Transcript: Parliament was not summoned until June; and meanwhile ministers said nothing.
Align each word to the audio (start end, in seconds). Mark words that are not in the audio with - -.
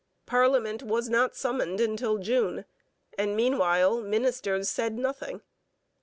Parliament 0.25 0.81
was 0.81 1.09
not 1.09 1.35
summoned 1.35 1.79
until 1.79 2.17
June; 2.17 2.65
and 3.19 3.35
meanwhile 3.35 4.01
ministers 4.01 4.67
said 4.67 4.97
nothing. 4.97 5.41